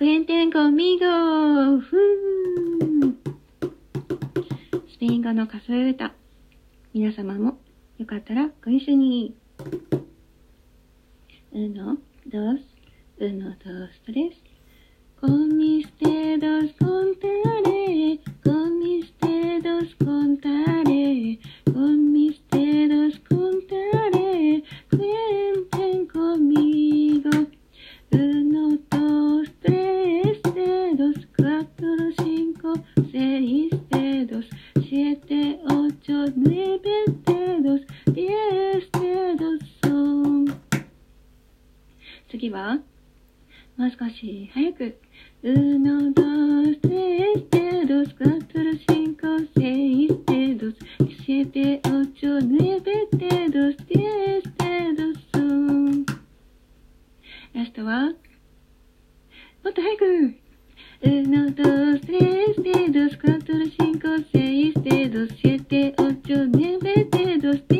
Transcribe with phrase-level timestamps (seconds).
[0.00, 1.04] クエンテンコミゴ
[1.78, 3.14] ふー
[4.90, 6.14] スペイン語の数え歌。
[6.94, 7.58] 皆様も
[7.98, 9.36] よかったらご一緒に。
[11.52, 12.62] uno, dos,
[13.20, 14.32] uno, dos, tres.
[15.20, 16.49] Con mis dedos
[33.40, 34.44] seis dedos,
[34.86, 37.80] siete, ocho, nueve dedos,
[38.12, 40.44] diez dedos son.
[42.28, 42.74] 次は、
[43.78, 44.94] もう少し早く。
[45.42, 50.74] uno, dos, tres dedos, cuatro, cinco, seis dedos,
[51.24, 56.04] siete, ocho, nueve dedos, diez dedos son.
[57.54, 58.12] ラストは、も
[59.70, 60.34] っと早く。
[61.02, 62.39] uno, dos, tres
[67.50, 67.79] nueve